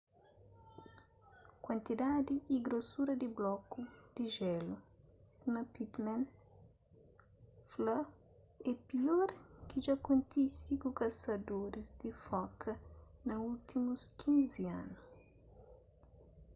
[1.63, 3.79] kuantidadi y grosura di bloku
[4.15, 4.75] di jélu
[5.39, 6.21] sima pittman
[7.71, 7.99] fla
[8.71, 9.29] é pior
[9.67, 12.71] ki dja kontise ku kasadoris di foka
[13.27, 14.97] na últimus 15 anu